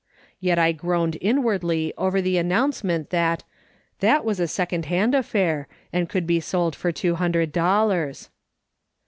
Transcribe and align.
Yet 0.39 0.57
I 0.57 0.71
groaned 0.71 1.19
inwardly 1.21 1.93
over 1.95 2.23
the 2.23 2.39
announcement 2.39 3.11
that" 3.11 3.43
that 3.99 4.25
was 4.25 4.39
a 4.39 4.47
second 4.47 4.87
hand 4.87 5.13
affair, 5.13 5.67
and 5.93 6.09
could 6.09 6.25
be 6.25 6.39
sold 6.39 6.75
for 6.75 6.91
two 6.91 7.13
hundred 7.21 7.51
dollars." 7.51 8.31